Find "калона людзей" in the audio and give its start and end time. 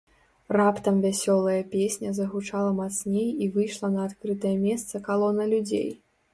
5.09-5.89